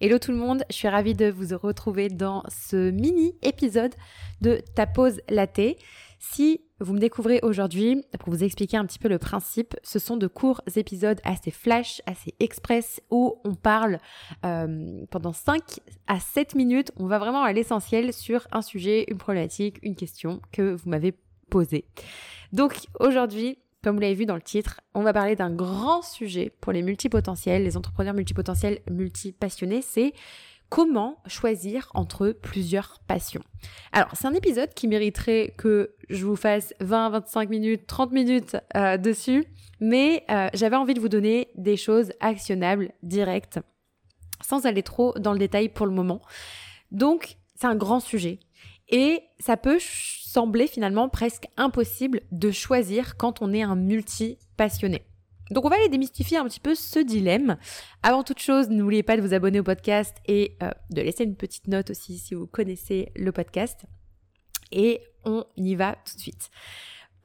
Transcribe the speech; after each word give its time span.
Hello 0.00 0.18
tout 0.18 0.32
le 0.32 0.36
monde, 0.36 0.64
je 0.70 0.74
suis 0.74 0.88
ravie 0.88 1.14
de 1.14 1.30
vous 1.30 1.56
retrouver 1.56 2.08
dans 2.08 2.42
ce 2.48 2.90
mini 2.90 3.36
épisode 3.42 3.94
de 4.40 4.60
Ta 4.74 4.88
pause 4.88 5.20
latte. 5.28 5.78
Si 6.18 6.62
vous 6.80 6.94
me 6.94 6.98
découvrez 6.98 7.38
aujourd'hui, 7.44 8.02
pour 8.18 8.30
vous 8.30 8.42
expliquer 8.42 8.76
un 8.76 8.86
petit 8.86 8.98
peu 8.98 9.06
le 9.06 9.18
principe, 9.20 9.76
ce 9.84 10.00
sont 10.00 10.16
de 10.16 10.26
courts 10.26 10.62
épisodes 10.74 11.20
assez 11.22 11.52
flash, 11.52 12.02
assez 12.06 12.34
express, 12.40 13.00
où 13.12 13.40
on 13.44 13.54
parle 13.54 13.98
euh, 14.44 15.06
pendant 15.12 15.32
5 15.32 15.62
à 16.08 16.18
7 16.18 16.56
minutes. 16.56 16.90
On 16.96 17.06
va 17.06 17.20
vraiment 17.20 17.44
à 17.44 17.52
l'essentiel 17.52 18.12
sur 18.12 18.48
un 18.50 18.62
sujet, 18.62 19.04
une 19.06 19.18
problématique, 19.18 19.78
une 19.84 19.94
question 19.94 20.42
que 20.50 20.74
vous 20.74 20.90
m'avez 20.90 21.14
posée. 21.50 21.84
Donc 22.52 22.88
aujourd'hui, 22.98 23.58
comme 23.84 23.96
vous 23.96 24.00
l'avez 24.00 24.14
vu 24.14 24.24
dans 24.24 24.34
le 24.34 24.40
titre, 24.40 24.80
on 24.94 25.02
va 25.02 25.12
parler 25.12 25.36
d'un 25.36 25.50
grand 25.50 26.00
sujet 26.00 26.50
pour 26.62 26.72
les 26.72 26.80
multipotentiels, 26.80 27.62
les 27.62 27.76
entrepreneurs 27.76 28.14
multipotentiels 28.14 28.78
multipassionnés, 28.90 29.82
c'est 29.82 30.14
comment 30.70 31.18
choisir 31.26 31.90
entre 31.92 32.30
plusieurs 32.30 33.00
passions. 33.06 33.42
Alors, 33.92 34.08
c'est 34.14 34.26
un 34.26 34.32
épisode 34.32 34.72
qui 34.72 34.88
mériterait 34.88 35.52
que 35.58 35.94
je 36.08 36.24
vous 36.24 36.34
fasse 36.34 36.72
20, 36.80 37.10
25 37.10 37.50
minutes, 37.50 37.86
30 37.86 38.12
minutes 38.12 38.56
euh, 38.74 38.96
dessus, 38.96 39.44
mais 39.80 40.24
euh, 40.30 40.48
j'avais 40.54 40.76
envie 40.76 40.94
de 40.94 41.00
vous 41.00 41.10
donner 41.10 41.48
des 41.54 41.76
choses 41.76 42.10
actionnables, 42.20 42.90
directes, 43.02 43.60
sans 44.40 44.64
aller 44.64 44.82
trop 44.82 45.12
dans 45.18 45.34
le 45.34 45.38
détail 45.38 45.68
pour 45.68 45.84
le 45.84 45.92
moment. 45.92 46.22
Donc, 46.90 47.36
c'est 47.54 47.66
un 47.66 47.76
grand 47.76 48.00
sujet. 48.00 48.40
Et 48.88 49.22
ça 49.40 49.58
peut 49.58 49.78
sembler 50.34 50.66
finalement 50.66 51.08
presque 51.08 51.46
impossible 51.56 52.20
de 52.32 52.50
choisir 52.50 53.16
quand 53.16 53.40
on 53.40 53.52
est 53.52 53.62
un 53.62 53.76
multi-passionné. 53.76 55.06
Donc 55.50 55.64
on 55.64 55.68
va 55.68 55.76
aller 55.76 55.88
démystifier 55.88 56.38
un 56.38 56.44
petit 56.46 56.58
peu 56.58 56.74
ce 56.74 56.98
dilemme. 56.98 57.56
Avant 58.02 58.24
toute 58.24 58.40
chose, 58.40 58.68
n'oubliez 58.68 59.04
pas 59.04 59.16
de 59.16 59.22
vous 59.22 59.32
abonner 59.32 59.60
au 59.60 59.62
podcast 59.62 60.16
et 60.26 60.56
euh, 60.62 60.70
de 60.90 61.02
laisser 61.02 61.22
une 61.22 61.36
petite 61.36 61.68
note 61.68 61.90
aussi 61.90 62.18
si 62.18 62.34
vous 62.34 62.46
connaissez 62.48 63.12
le 63.14 63.30
podcast. 63.30 63.84
Et 64.72 65.00
on 65.24 65.44
y 65.56 65.76
va 65.76 65.96
tout 66.04 66.16
de 66.16 66.20
suite. 66.20 66.50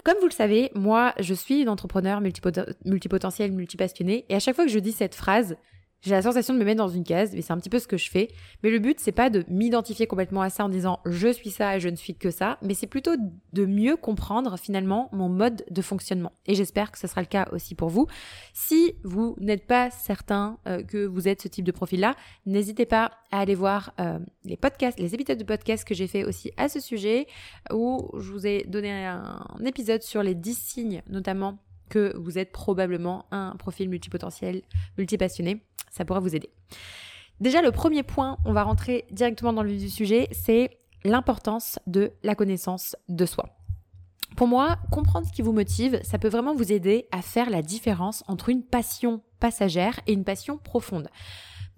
Comme 0.04 0.18
vous 0.20 0.28
le 0.28 0.32
savez, 0.32 0.72
moi, 0.76 1.14
je 1.20 1.34
suis 1.34 1.62
une 1.62 1.70
entrepreneur 1.70 2.22
multipotentielle, 2.22 3.52
multipassionnée, 3.52 4.26
et 4.30 4.36
à 4.36 4.40
chaque 4.40 4.56
fois 4.56 4.66
que 4.66 4.72
je 4.72 4.80
dis 4.80 4.92
cette 4.92 5.16
phrase, 5.16 5.58
j'ai 6.02 6.12
la 6.12 6.22
sensation 6.22 6.54
de 6.54 6.60
me 6.60 6.66
mettre 6.66 6.78
dans 6.78 6.88
une 6.88 7.04
case, 7.04 7.32
mais 7.34 7.42
c'est 7.42 7.52
un 7.52 7.58
petit 7.58 7.70
peu 7.70 7.80
ce 7.80 7.88
que 7.88 7.98
je 7.98 8.10
fais. 8.10 8.30
Mais 8.64 8.70
le 8.70 8.80
but, 8.80 9.00
c'est 9.00 9.12
pas 9.12 9.30
de 9.30 9.44
m'identifier 9.50 10.08
complètement 10.08 10.42
à 10.42 10.50
ça 10.50 10.66
en 10.66 10.70
disant 10.70 11.00
je 11.06 11.28
suis 11.28 11.50
ça 11.50 11.76
et 11.76 11.80
je 11.80 11.90
ne 11.90 11.96
suis 11.96 12.16
que 12.16 12.32
ça, 12.32 12.58
mais 12.62 12.74
c'est 12.74 12.88
plutôt 12.88 13.16
de 13.54 13.66
mieux 13.66 13.98
comprendre 13.98 14.58
finalement 14.58 15.10
mon 15.12 15.30
mode 15.30 15.66
de 15.70 15.82
fonctionnement. 15.82 16.32
Et 16.46 16.56
j'espère 16.56 16.92
que 16.92 16.98
ce 16.98 17.08
sera 17.08 17.22
le 17.22 17.28
cas 17.28 17.48
aussi 17.52 17.76
pour 17.76 17.90
vous. 17.90 18.08
Si 18.54 18.96
vous 19.04 19.36
n'êtes 19.40 19.68
pas 19.68 19.90
certain 19.92 20.58
euh, 20.68 20.84
que 20.84 21.06
vous 21.06 21.28
êtes 21.28 21.42
ce 21.42 21.48
type 21.48 21.66
de 21.66 21.72
profil-là, 21.72 22.16
n'hésitez 22.46 22.86
pas 22.86 23.12
à 23.32 23.42
aller 23.42 23.56
voir 23.56 23.94
euh, 24.00 24.20
les 24.46 24.58
podcasts, 24.58 25.00
les 25.00 25.14
épisodes 25.14 25.38
de 25.38 25.44
podcasts 25.44 25.86
que 25.86 25.94
j'ai 25.94 26.08
fait 26.08 26.24
aussi 26.24 26.52
à 26.58 26.70
ce 26.70 26.80
sujet, 26.80 27.28
où 27.74 28.10
je 28.18 28.32
vous 28.32 28.48
ai 28.48 28.64
donné 28.64 29.06
un 29.06 29.44
épisode 29.66 30.02
sur 30.02 30.24
les 30.24 30.36
10 30.36 30.58
signes 30.58 31.02
notamment 31.10 31.58
que 31.90 32.16
vous 32.18 32.38
êtes 32.38 32.52
probablement 32.52 33.26
un 33.32 33.56
profil 33.58 33.90
multipotentiel, 33.90 34.62
multipassionné. 34.98 35.66
Ça 35.90 36.06
pourra 36.06 36.20
vous 36.20 36.36
aider. 36.36 36.50
Déjà, 37.40 37.62
le 37.62 37.72
premier 37.72 38.04
point, 38.04 38.38
on 38.46 38.54
va 38.54 38.64
rentrer 38.64 39.06
directement 39.12 39.54
dans 39.54 39.64
le 39.64 39.70
vif 39.70 39.82
du 39.82 39.90
sujet, 39.90 40.28
c'est 40.32 40.80
l'importance 41.06 41.80
de 41.88 42.12
la 42.24 42.36
connaissance 42.36 42.96
de 43.08 43.26
soi. 43.26 43.50
Pour 44.36 44.48
moi, 44.48 44.78
comprendre 44.92 45.28
ce 45.28 45.34
qui 45.34 45.42
vous 45.42 45.54
motive, 45.54 46.00
ça 46.04 46.20
peut 46.20 46.28
vraiment 46.28 46.54
vous 46.54 46.72
aider 46.72 47.08
à 47.12 47.22
faire 47.22 47.50
la 47.50 47.62
différence 47.62 48.24
entre 48.28 48.50
une 48.50 48.64
passion 48.64 49.22
passagère 49.40 50.00
et 50.08 50.14
une 50.14 50.24
passion 50.24 50.58
profonde. 50.58 51.10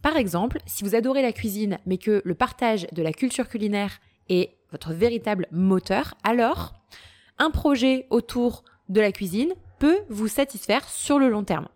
Par 0.02 0.18
exemple, 0.18 0.60
si 0.66 0.84
vous 0.84 0.96
adorez 0.96 1.22
la 1.22 1.32
cuisine, 1.32 1.78
mais 1.86 1.98
que 1.98 2.22
le 2.26 2.36
partage 2.36 2.88
de 2.92 3.04
la 3.04 3.14
culture 3.14 3.48
culinaire 3.48 4.00
est 4.30 4.58
votre 4.72 4.94
véritable 4.94 5.48
moteur, 5.52 6.16
alors 6.24 6.74
un 7.38 7.52
projet 7.52 8.08
autour 8.10 8.64
de 8.90 9.00
la 9.00 9.12
cuisine 9.12 9.54
peut 9.80 10.00
vous 10.10 10.28
satisfaire 10.28 10.88
sur 10.90 11.20
le 11.20 11.30
long 11.30 11.44
terme. 11.44 11.68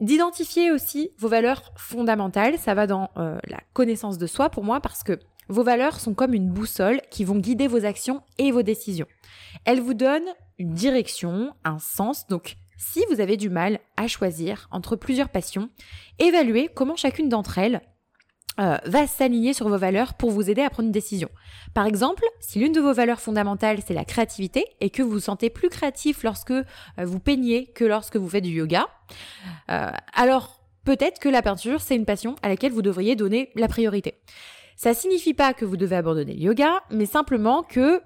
D'identifier 0.00 0.72
aussi 0.72 1.10
vos 1.18 1.28
valeurs 1.28 1.72
fondamentales, 1.76 2.58
ça 2.58 2.74
va 2.74 2.86
dans 2.86 3.10
euh, 3.16 3.38
la 3.46 3.60
connaissance 3.72 4.18
de 4.18 4.26
soi 4.26 4.50
pour 4.50 4.64
moi 4.64 4.80
parce 4.80 5.04
que 5.04 5.20
vos 5.48 5.62
valeurs 5.62 6.00
sont 6.00 6.14
comme 6.14 6.34
une 6.34 6.50
boussole 6.50 7.00
qui 7.10 7.24
vont 7.24 7.36
guider 7.36 7.68
vos 7.68 7.84
actions 7.84 8.22
et 8.38 8.50
vos 8.50 8.62
décisions. 8.62 9.06
Elles 9.64 9.80
vous 9.80 9.94
donnent 9.94 10.32
une 10.58 10.72
direction, 10.72 11.54
un 11.64 11.78
sens, 11.78 12.26
donc 12.26 12.56
si 12.76 13.02
vous 13.10 13.20
avez 13.20 13.36
du 13.36 13.50
mal 13.50 13.78
à 13.96 14.08
choisir 14.08 14.68
entre 14.72 14.96
plusieurs 14.96 15.28
passions, 15.28 15.68
évaluez 16.18 16.70
comment 16.74 16.96
chacune 16.96 17.28
d'entre 17.28 17.58
elles 17.58 17.80
euh, 18.60 18.76
va 18.84 19.06
s'aligner 19.06 19.52
sur 19.52 19.68
vos 19.68 19.78
valeurs 19.78 20.14
pour 20.14 20.30
vous 20.30 20.48
aider 20.48 20.62
à 20.62 20.70
prendre 20.70 20.86
une 20.86 20.92
décision. 20.92 21.28
Par 21.74 21.86
exemple, 21.86 22.22
si 22.38 22.60
l'une 22.60 22.72
de 22.72 22.80
vos 22.80 22.92
valeurs 22.92 23.20
fondamentales 23.20 23.78
c'est 23.84 23.94
la 23.94 24.04
créativité 24.04 24.64
et 24.80 24.90
que 24.90 25.02
vous 25.02 25.10
vous 25.10 25.20
sentez 25.20 25.50
plus 25.50 25.68
créatif 25.68 26.22
lorsque 26.22 26.52
euh, 26.52 26.64
vous 26.98 27.18
peignez 27.18 27.66
que 27.66 27.84
lorsque 27.84 28.16
vous 28.16 28.28
faites 28.28 28.44
du 28.44 28.50
yoga, 28.50 28.86
euh, 29.70 29.90
alors 30.14 30.60
peut-être 30.84 31.18
que 31.18 31.28
la 31.28 31.42
peinture 31.42 31.80
c'est 31.80 31.96
une 31.96 32.04
passion 32.04 32.36
à 32.42 32.48
laquelle 32.48 32.70
vous 32.70 32.82
devriez 32.82 33.16
donner 33.16 33.50
la 33.56 33.66
priorité. 33.66 34.14
Ça 34.76 34.94
signifie 34.94 35.34
pas 35.34 35.52
que 35.52 35.64
vous 35.64 35.76
devez 35.76 35.96
abandonner 35.96 36.34
le 36.34 36.40
yoga, 36.40 36.80
mais 36.90 37.06
simplement 37.06 37.62
que 37.64 38.00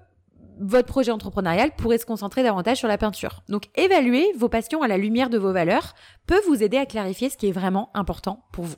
votre 0.59 0.87
projet 0.87 1.11
entrepreneurial 1.11 1.71
pourrait 1.75 1.97
se 1.97 2.05
concentrer 2.05 2.43
davantage 2.43 2.77
sur 2.77 2.87
la 2.87 2.97
peinture. 2.97 3.43
Donc 3.49 3.65
évaluer 3.75 4.31
vos 4.35 4.49
passions 4.49 4.81
à 4.81 4.87
la 4.87 4.97
lumière 4.97 5.29
de 5.29 5.37
vos 5.37 5.53
valeurs 5.53 5.93
peut 6.27 6.41
vous 6.47 6.63
aider 6.63 6.77
à 6.77 6.85
clarifier 6.85 7.29
ce 7.29 7.37
qui 7.37 7.47
est 7.47 7.51
vraiment 7.51 7.89
important 7.93 8.43
pour 8.51 8.65
vous. 8.65 8.75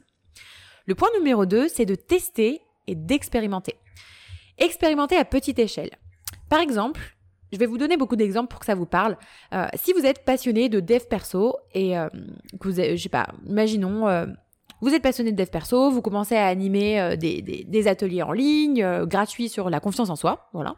Le 0.86 0.96
point 0.96 1.10
numéro 1.18 1.46
2, 1.46 1.68
c'est 1.68 1.86
de 1.86 1.96
tester 1.96 2.62
et 2.88 2.96
d'expérimenter. 2.96 3.76
Expérimenter 4.58 5.16
à 5.18 5.26
petite 5.26 5.60
échelle. 5.60 5.92
Par 6.50 6.60
exemple, 6.60 7.02
je 7.52 7.58
vais 7.58 7.66
vous 7.66 7.78
donner 7.78 7.98
beaucoup 7.98 8.16
d'exemples 8.16 8.48
pour 8.48 8.60
que 8.60 8.66
ça 8.66 8.76
vous 8.76 8.86
parle. 8.86 9.18
Euh, 9.54 9.68
si 9.76 9.94
vous 9.94 10.06
êtes 10.06 10.24
passionné 10.24 10.70
de 10.70 10.80
dev 10.80 11.04
perso 11.10 11.58
et 11.74 11.98
euh, 11.98 12.08
que 12.60 12.70
vous, 12.70 12.76
je 12.76 12.96
sais 12.96 13.10
pas, 13.10 13.28
imaginons, 13.46 14.08
euh, 14.08 14.26
vous 14.82 14.94
êtes 14.94 15.04
passionné 15.04 15.32
de 15.32 15.38
dev 15.38 15.50
perso, 15.50 15.92
vous 15.92 16.02
commencez 16.02 16.36
à 16.36 16.48
animer 16.48 17.16
des, 17.18 17.42
des, 17.42 17.88
ateliers 17.88 18.24
en 18.24 18.32
ligne 18.32 19.06
gratuits 19.06 19.50
sur 19.50 19.70
la 19.70 19.80
confiance 19.80 20.10
en 20.10 20.16
soi, 20.16 20.50
voilà. 20.54 20.76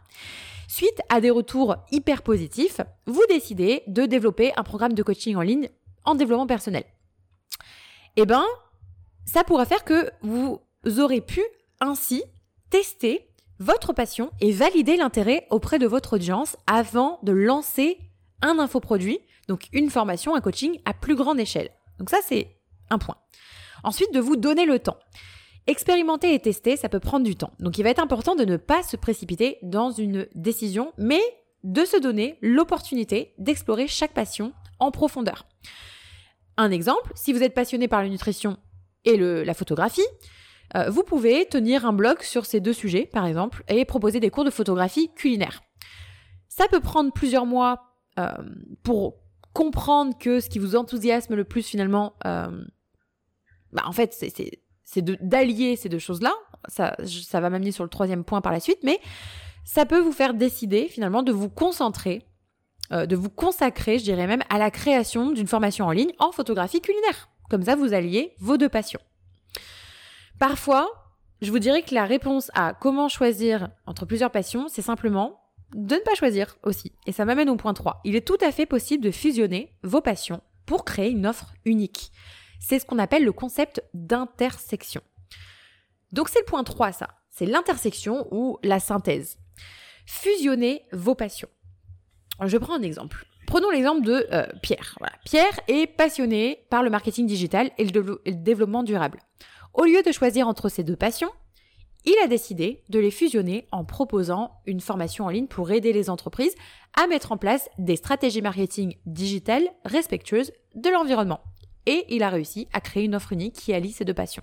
Suite 0.68 1.02
à 1.10 1.22
des 1.22 1.30
retours 1.30 1.76
hyper 1.92 2.24
positifs, 2.24 2.82
vous 3.06 3.24
décidez 3.30 3.84
de 3.88 4.06
développer 4.06 4.52
un 4.58 4.64
programme 4.64 4.94
de 4.94 5.04
coaching 5.04 5.36
en 5.36 5.42
ligne 5.42 5.70
en 6.04 6.16
développement 6.16 6.48
personnel. 6.48 6.84
Eh 8.18 8.26
ben, 8.26 8.44
ça 9.26 9.44
pourra 9.44 9.66
faire 9.66 9.84
que 9.84 10.10
vous 10.22 10.60
aurez 11.00 11.22
pu 11.22 11.42
ainsi 11.80 12.24
tester 12.70 13.30
votre 13.60 13.94
passion 13.94 14.32
et 14.42 14.52
valider 14.52 14.98
l'intérêt 14.98 15.48
auprès 15.50 15.80
de 15.80 15.88
votre 15.88 16.14
audience 16.14 16.58
avant 16.68 17.20
de 17.24 17.32
lancer 17.32 18.00
un 18.42 18.60
infoproduit, 18.60 19.20
donc 19.48 19.68
une 19.72 19.90
formation, 19.90 20.36
un 20.36 20.42
coaching 20.42 20.80
à 20.86 20.94
plus 20.94 21.16
grande 21.16 21.40
échelle. 21.40 21.70
Donc 22.00 22.10
ça, 22.10 22.18
c'est 22.24 22.58
un 22.90 22.98
point. 22.98 23.18
Ensuite, 23.84 24.14
de 24.14 24.20
vous 24.20 24.36
donner 24.36 24.66
le 24.66 24.80
temps. 24.80 24.98
Expérimenter 25.66 26.34
et 26.34 26.40
tester, 26.40 26.76
ça 26.76 26.90
peut 26.90 27.00
prendre 27.00 27.26
du 27.26 27.36
temps. 27.36 27.52
Donc 27.60 27.78
il 27.78 27.84
va 27.84 27.90
être 27.90 28.04
important 28.04 28.36
de 28.36 28.44
ne 28.44 28.58
pas 28.58 28.84
se 28.84 28.98
précipiter 28.98 29.60
dans 29.62 29.92
une 29.92 30.28
décision, 30.36 30.92
mais 30.98 31.22
de 31.64 31.86
se 31.86 31.98
donner 31.98 32.38
l'opportunité 32.42 33.34
d'explorer 33.38 33.88
chaque 33.88 34.14
passion 34.14 34.52
en 34.80 34.92
profondeur. 34.92 35.46
Un 36.58 36.72
exemple, 36.72 37.12
si 37.16 37.32
vous 37.32 37.44
êtes 37.44 37.54
passionné 37.54 37.88
par 37.88 38.04
la 38.04 38.10
nutrition 38.10 38.58
et 39.06 39.18
la 39.18 39.54
photographie, 39.54 40.06
euh, 40.76 40.90
vous 40.90 41.04
pouvez 41.04 41.46
tenir 41.46 41.86
un 41.86 41.94
blog 41.94 42.22
sur 42.22 42.46
ces 42.46 42.60
deux 42.60 42.74
sujets, 42.74 43.06
par 43.06 43.26
exemple, 43.26 43.64
et 43.68 43.86
proposer 43.86 44.20
des 44.20 44.30
cours 44.30 44.44
de 44.44 44.50
photographie 44.50 45.12
culinaire. 45.16 45.62
Ça 46.50 46.68
peut 46.68 46.80
prendre 46.80 47.12
plusieurs 47.12 47.46
mois 47.46 47.96
euh, 48.20 48.32
pour 48.84 49.18
comprendre 49.54 50.18
que 50.18 50.40
ce 50.40 50.50
qui 50.50 50.60
vous 50.60 50.76
enthousiasme 50.76 51.36
le 51.36 51.44
plus 51.44 51.64
finalement, 51.64 52.16
euh, 52.26 52.66
bah, 53.72 53.84
en 53.86 53.92
fait, 53.92 54.14
c'est 54.14 55.02
d'allier 55.22 55.76
ces 55.76 55.90
deux 55.90 56.00
choses-là. 56.00 56.34
Ça, 56.70 56.96
ça 57.06 57.40
va 57.40 57.50
m'amener 57.50 57.72
sur 57.72 57.84
le 57.84 57.90
troisième 57.90 58.24
point 58.24 58.42
par 58.42 58.52
la 58.52 58.60
suite, 58.60 58.80
mais 58.84 59.00
ça 59.66 59.86
peut 59.86 60.00
vous 60.00 60.12
faire 60.12 60.34
décider 60.34 60.88
finalement 60.88 61.24
de 61.24 61.32
vous 61.32 61.50
concentrer, 61.50 62.26
de 62.92 63.16
vous 63.16 63.30
consacrer, 63.30 63.98
je 63.98 64.04
dirais 64.04 64.28
même, 64.28 64.44
à 64.50 64.58
la 64.60 64.72
création 64.72 65.32
d'une 65.32 65.48
formation 65.48 65.86
en 65.88 65.92
ligne 65.92 66.14
en 66.20 66.32
photographie 66.32 66.80
culinaire. 66.80 67.33
Comme 67.54 67.62
ça, 67.62 67.76
vous 67.76 67.94
alliez 67.94 68.34
vos 68.40 68.58
deux 68.58 68.68
passions. 68.68 69.00
Parfois, 70.40 70.90
je 71.44 71.52
vous 71.52 71.60
dirais 71.60 71.84
que 71.84 71.94
la 71.94 72.06
réponse 72.06 72.50
à 72.56 72.74
comment 72.74 73.10
choisir 73.10 73.70
entre 73.86 74.08
plusieurs 74.08 74.32
passions, 74.32 74.70
c'est 74.70 74.82
simplement 74.82 75.40
de 75.76 75.94
ne 75.94 76.00
pas 76.00 76.16
choisir 76.16 76.58
aussi. 76.64 76.94
Et 77.06 77.12
ça 77.12 77.26
m'amène 77.26 77.52
au 77.52 77.56
point 77.56 77.76
3. 77.76 78.02
Il 78.06 78.16
est 78.16 78.26
tout 78.26 78.40
à 78.42 78.52
fait 78.52 78.66
possible 78.66 79.04
de 79.04 79.12
fusionner 79.12 79.78
vos 79.84 80.02
passions 80.02 80.42
pour 80.66 80.84
créer 80.84 81.12
une 81.12 81.28
offre 81.28 81.54
unique. 81.64 82.12
C'est 82.60 82.80
ce 82.80 82.88
qu'on 82.88 82.98
appelle 82.98 83.24
le 83.24 83.32
concept 83.32 83.84
d'intersection. 83.94 85.04
Donc 86.12 86.30
c'est 86.30 86.40
le 86.40 86.46
point 86.46 86.64
3 86.64 86.92
ça. 86.92 87.10
C'est 87.30 87.46
l'intersection 87.46 88.28
ou 88.32 88.58
la 88.64 88.80
synthèse. 88.80 89.38
Fusionner 90.08 90.88
vos 90.92 91.14
passions. 91.14 91.50
Je 92.44 92.58
prends 92.58 92.74
un 92.74 92.82
exemple. 92.82 93.28
Prenons 93.54 93.70
l'exemple 93.70 94.02
de 94.02 94.26
euh, 94.32 94.48
Pierre. 94.64 94.98
Pierre 95.26 95.60
est 95.68 95.86
passionné 95.86 96.66
par 96.72 96.82
le 96.82 96.90
marketing 96.90 97.28
digital 97.28 97.70
et 97.78 97.86
le, 97.86 98.20
développement 98.26 98.82
durable. 98.82 99.20
Au 99.76 99.84
lieu 99.84 100.02
de 100.02 100.12
choisir 100.12 100.48
entre 100.48 100.70
ces 100.70 100.84
deux 100.84 100.96
passions, 100.96 101.30
il 102.04 102.16
a 102.24 102.28
décidé 102.28 102.82
de 102.90 102.98
les 102.98 103.12
fusionner 103.12 103.68
en 103.72 103.86
proposant 103.86 104.54
une 104.66 104.80
formation 104.80 105.26
en 105.26 105.30
ligne 105.30 105.46
pour 105.46 105.70
aider 105.70 105.94
les 105.94 106.10
entreprises 106.10 106.56
à 107.00 107.06
mettre 107.06 107.32
en 107.32 107.38
place 107.38 107.70
des 107.78 107.96
stratégies 107.96 108.42
marketing 108.42 108.96
digitales 109.06 109.70
respectueuses 109.86 110.52
de 110.74 110.90
l'environnement. 110.90 111.42
Et 111.86 112.06
il 112.10 112.24
a 112.24 112.30
réussi 112.30 112.68
à 112.74 112.82
créer 112.82 113.04
une 113.04 113.14
offre 113.14 113.34
unique 113.34 113.54
qui 113.54 113.72
allie 113.72 113.92
ces 113.92 114.04
deux 114.04 114.16
passions. 114.16 114.42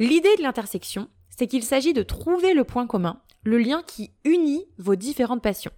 L'idée 0.00 0.36
de 0.38 0.42
l'intersection, 0.42 1.06
c'est 1.30 1.46
qu'il 1.46 1.62
s'agit 1.62 1.92
de 1.92 2.02
trouver 2.02 2.52
le 2.52 2.64
point 2.64 2.88
commun, 2.88 3.22
le 3.44 3.58
lien 3.58 3.84
qui 3.86 4.10
unit 4.24 4.64
vos 4.76 4.96
différentes 4.96 5.40
passions. 5.40 5.70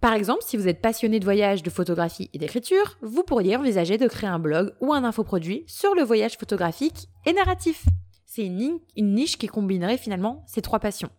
Par 0.00 0.12
exemple, 0.12 0.42
si 0.44 0.56
vous 0.56 0.68
êtes 0.68 0.82
passionné 0.82 1.20
de 1.20 1.24
voyage, 1.24 1.62
de 1.62 1.70
photographie 1.70 2.30
et 2.32 2.38
d'écriture, 2.38 2.96
vous 3.00 3.22
pourriez 3.22 3.56
envisager 3.56 3.96
de 3.98 4.08
créer 4.08 4.28
un 4.28 4.38
blog 4.38 4.74
ou 4.80 4.92
un 4.92 5.04
infoproduit 5.04 5.64
sur 5.66 5.94
le 5.94 6.02
voyage 6.02 6.36
photographique 6.36 7.08
et 7.24 7.32
narratif. 7.32 7.84
C'est 8.26 8.44
une, 8.44 8.80
niche 8.96 9.38
qui 9.38 9.46
combinerait 9.46 9.96
finalement 9.96 10.44
ces 10.46 10.60
trois 10.60 10.78
passions. 10.78 11.10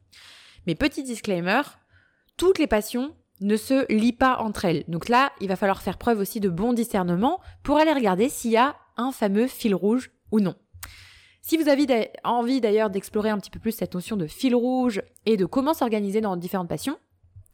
Mais 0.67 0.75
petit 0.75 1.03
disclaimer, 1.03 1.61
toutes 2.37 2.59
les 2.59 2.67
passions 2.67 3.15
ne 3.41 3.57
se 3.57 3.91
lient 3.91 4.13
pas 4.13 4.37
entre 4.37 4.65
elles. 4.65 4.83
Donc 4.87 5.09
là, 5.09 5.31
il 5.41 5.47
va 5.47 5.55
falloir 5.55 5.81
faire 5.81 5.97
preuve 5.97 6.19
aussi 6.19 6.39
de 6.39 6.49
bon 6.49 6.73
discernement 6.73 7.39
pour 7.63 7.77
aller 7.77 7.93
regarder 7.93 8.29
s'il 8.29 8.51
y 8.51 8.57
a 8.57 8.75
un 8.97 9.11
fameux 9.11 9.47
fil 9.47 9.73
rouge 9.73 10.11
ou 10.31 10.39
non. 10.39 10.55
Si 11.41 11.55
vous 11.57 11.69
avez 11.69 12.11
envie 12.23 12.61
d'ailleurs 12.61 12.89
d'explorer 12.89 13.29
un 13.29 13.37
petit 13.37 13.49
peu 13.49 13.59
plus 13.59 13.71
cette 13.71 13.93
notion 13.93 14.17
de 14.17 14.27
fil 14.27 14.53
rouge 14.53 15.01
et 15.25 15.37
de 15.37 15.45
comment 15.45 15.73
s'organiser 15.73 16.19
dans 16.19 16.35
différentes 16.35 16.67
passions, 16.67 16.97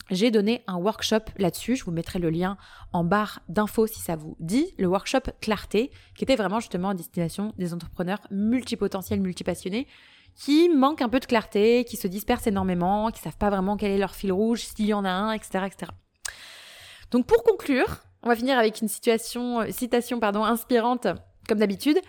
j'ai 0.09 0.31
donné 0.31 0.63
un 0.67 0.75
workshop 0.75 1.21
là-dessus, 1.37 1.75
je 1.75 1.85
vous 1.85 1.91
mettrai 1.91 2.19
le 2.19 2.29
lien 2.29 2.57
en 2.91 3.03
barre 3.03 3.39
d'infos 3.47 3.87
si 3.87 3.99
ça 3.99 4.15
vous 4.15 4.35
dit, 4.39 4.73
le 4.77 4.87
workshop 4.87 5.31
Clarté, 5.41 5.91
qui 6.15 6.23
était 6.23 6.35
vraiment 6.35 6.59
justement 6.59 6.89
à 6.89 6.93
destination 6.93 7.53
des 7.57 7.73
entrepreneurs 7.73 8.19
multipotentiels, 8.29 9.21
multipassionnés, 9.21 9.87
qui 10.35 10.69
manquent 10.69 11.01
un 11.01 11.09
peu 11.09 11.19
de 11.19 11.25
clarté, 11.25 11.85
qui 11.85 11.95
se 11.95 12.07
dispersent 12.07 12.47
énormément, 12.47 13.11
qui 13.11 13.21
savent 13.21 13.37
pas 13.37 13.49
vraiment 13.49 13.77
quel 13.77 13.91
est 13.91 13.97
leur 13.97 14.15
fil 14.15 14.31
rouge, 14.31 14.61
s'il 14.61 14.87
y 14.87 14.93
en 14.93 15.05
a 15.05 15.11
un, 15.11 15.31
etc., 15.31 15.65
etc. 15.67 15.91
Donc 17.11 17.27
pour 17.27 17.43
conclure, 17.43 17.99
on 18.23 18.29
va 18.29 18.35
finir 18.35 18.57
avec 18.57 18.81
une 18.81 18.87
situation, 18.87 19.61
euh, 19.61 19.69
citation 19.69 20.19
pardon, 20.19 20.43
inspirante, 20.43 21.07
comme 21.47 21.59
d'habitude. 21.59 21.99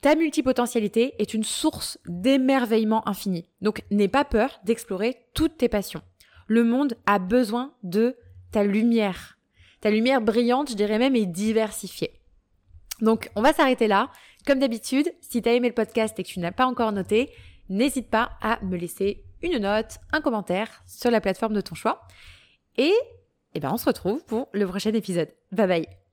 Ta 0.00 0.14
multipotentialité 0.16 1.14
est 1.18 1.34
une 1.34 1.44
source 1.44 1.98
d'émerveillement 2.06 3.06
infini. 3.08 3.48
Donc 3.60 3.82
n'aie 3.90 4.08
pas 4.08 4.24
peur 4.24 4.60
d'explorer 4.64 5.16
toutes 5.34 5.58
tes 5.58 5.68
passions. 5.68 6.02
Le 6.46 6.64
monde 6.64 6.94
a 7.06 7.18
besoin 7.18 7.72
de 7.82 8.16
ta 8.52 8.64
lumière. 8.64 9.38
Ta 9.80 9.90
lumière 9.90 10.20
brillante, 10.20 10.70
je 10.70 10.76
dirais 10.76 10.98
même, 10.98 11.16
et 11.16 11.26
diversifiée. 11.26 12.12
Donc, 13.00 13.30
on 13.36 13.42
va 13.42 13.52
s'arrêter 13.52 13.88
là. 13.88 14.10
Comme 14.46 14.58
d'habitude, 14.58 15.12
si 15.20 15.42
tu 15.42 15.48
as 15.48 15.54
aimé 15.54 15.68
le 15.68 15.74
podcast 15.74 16.18
et 16.18 16.22
que 16.22 16.28
tu 16.28 16.40
n'as 16.40 16.52
pas 16.52 16.66
encore 16.66 16.92
noté, 16.92 17.30
n'hésite 17.68 18.08
pas 18.08 18.32
à 18.40 18.58
me 18.62 18.76
laisser 18.76 19.24
une 19.42 19.58
note, 19.58 19.98
un 20.12 20.20
commentaire 20.20 20.82
sur 20.86 21.10
la 21.10 21.20
plateforme 21.20 21.54
de 21.54 21.60
ton 21.60 21.74
choix. 21.74 22.06
Et, 22.76 22.94
eh 23.54 23.60
ben, 23.60 23.70
on 23.72 23.76
se 23.76 23.86
retrouve 23.86 24.24
pour 24.24 24.48
le 24.52 24.66
prochain 24.66 24.92
épisode. 24.92 25.28
Bye 25.52 25.66
bye. 25.68 26.03